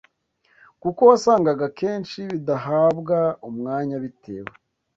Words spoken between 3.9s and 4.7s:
bitewe